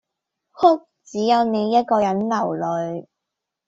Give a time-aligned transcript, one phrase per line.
[0.53, 3.05] 哭，只有你一個人流淚